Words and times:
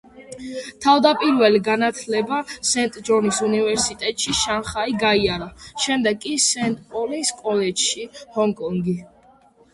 თავდაპირველი 0.83 1.59
განათლება 1.67 2.39
სენტ-ჯონის 2.69 3.41
უნივერსიტეტში, 3.49 4.33
შანხაი, 4.41 4.97
გაიარა, 5.05 5.51
შემდეგ 5.85 6.19
კი 6.25 6.33
სენტ-პოლის 6.49 7.33
კოლეჯში, 7.45 8.11
ჰონკონგი. 8.41 8.99